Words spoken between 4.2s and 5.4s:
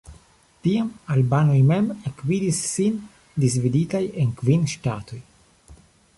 en kvin ŝtatoj.